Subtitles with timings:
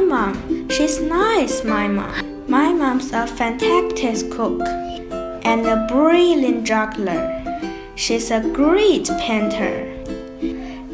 [0.00, 0.68] mom.
[0.68, 2.44] She's nice, my mom.
[2.48, 4.62] My mom's a fantastic cook
[5.44, 7.42] and a brilliant juggler.
[7.94, 9.92] She's a great painter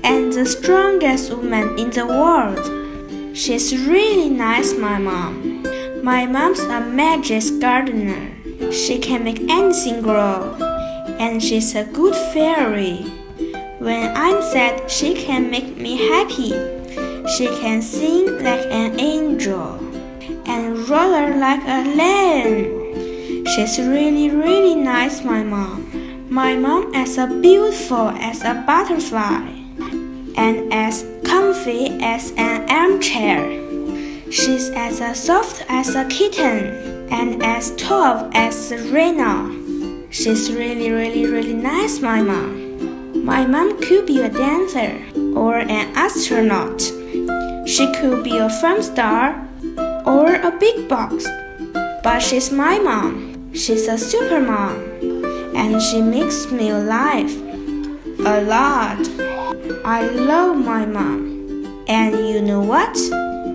[0.05, 3.37] and the strongest woman in the world.
[3.37, 5.63] She's really nice, my mom.
[6.03, 8.31] My mom's a magic gardener.
[8.73, 10.55] She can make anything grow,
[11.19, 13.05] and she's a good fairy.
[13.79, 16.82] When I'm sad, she can make me happy.
[17.37, 19.79] She can sing like an angel
[20.45, 23.47] and roll like a lamb.
[23.47, 26.27] She's really, really nice, my mom.
[26.29, 29.49] My mom is as beautiful as a butterfly
[30.37, 33.41] and as comfy as an armchair.
[34.31, 39.51] She's as soft as a kitten and as tall as a Rena.
[40.11, 43.25] She's really, really, really nice, my mom.
[43.25, 45.01] My mom could be a dancer
[45.35, 46.93] or an astronaut.
[47.73, 49.49] She could be a film star
[50.05, 51.25] or a big boss.
[52.05, 53.55] But she's my mom.
[53.55, 54.77] She's a super mom.
[55.57, 57.33] And she makes me alive.
[58.27, 59.01] A lot.
[59.87, 61.83] I love my mom.
[61.89, 62.95] And you know what?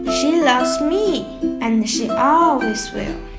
[0.09, 1.22] She loves me.
[1.61, 3.36] And she always will.